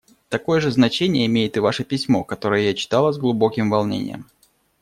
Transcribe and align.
Такое 0.29 0.59
же 0.61 0.71
значение 0.71 1.27
имеет 1.27 1.57
и 1.57 1.59
ваше 1.59 1.83
письмо, 1.83 2.23
которое 2.23 2.63
я 2.63 2.73
читала 2.73 3.11
с 3.11 3.19
глубоким 3.19 3.69
волнением. 3.69 4.25